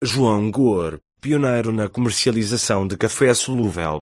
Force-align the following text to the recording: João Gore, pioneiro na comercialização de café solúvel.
João 0.00 0.48
Gore, 0.48 1.00
pioneiro 1.20 1.72
na 1.72 1.88
comercialização 1.88 2.86
de 2.86 2.96
café 2.96 3.34
solúvel. 3.34 3.96